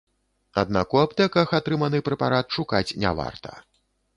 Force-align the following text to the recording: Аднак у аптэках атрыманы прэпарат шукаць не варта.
Аднак 0.61 0.95
у 0.95 0.99
аптэках 1.01 1.53
атрыманы 1.59 2.01
прэпарат 2.07 2.47
шукаць 2.59 2.95
не 3.05 3.13
варта. 3.21 3.51